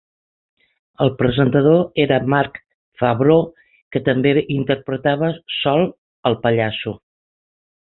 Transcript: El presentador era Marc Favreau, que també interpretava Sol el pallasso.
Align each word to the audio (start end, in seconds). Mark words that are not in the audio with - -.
El 1.05 1.11
presentador 1.19 1.83
era 2.03 2.17
Marc 2.35 2.57
Favreau, 3.03 3.45
que 3.97 4.03
també 4.09 4.33
interpretava 4.57 5.31
Sol 5.59 5.87
el 6.33 6.41
pallasso. 6.49 6.97